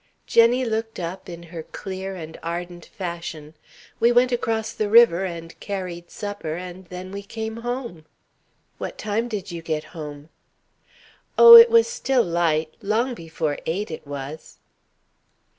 Jenny 0.25 0.65
looked 0.65 0.99
up 0.99 1.29
in 1.29 1.43
her 1.53 1.61
clear 1.61 2.15
and 2.15 2.39
ardent 2.41 2.87
fashion: 2.87 3.53
"We 3.99 4.11
went 4.11 4.31
across 4.31 4.73
the 4.73 4.89
river 4.89 5.25
and 5.25 5.53
carried 5.59 6.09
supper 6.09 6.55
and 6.55 6.85
then 6.87 7.11
we 7.11 7.21
came 7.21 7.57
home." 7.57 8.07
"What 8.79 8.97
time 8.97 9.27
did 9.27 9.51
you 9.51 9.61
get 9.61 9.83
home?" 9.93 10.29
"Oh, 11.37 11.55
it 11.55 11.69
was 11.69 11.85
still 11.87 12.23
light. 12.23 12.73
Long 12.81 13.13
before 13.13 13.59
eight, 13.67 13.91
it 13.91 14.07
was." 14.07 14.57